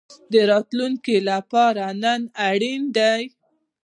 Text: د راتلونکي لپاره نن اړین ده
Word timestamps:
د 0.31 0.33
راتلونکي 0.51 1.15
لپاره 1.29 1.83
نن 2.03 2.21
اړین 2.49 2.81
ده 2.95 3.11